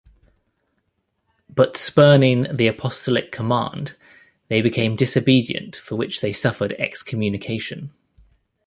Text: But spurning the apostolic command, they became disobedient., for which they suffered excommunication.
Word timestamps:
But 1.47 1.77
spurning 1.77 2.47
the 2.51 2.65
apostolic 2.65 3.31
command, 3.31 3.95
they 4.47 4.59
became 4.63 4.95
disobedient., 4.95 5.75
for 5.75 5.95
which 5.95 6.21
they 6.21 6.33
suffered 6.33 6.73
excommunication. 6.79 7.91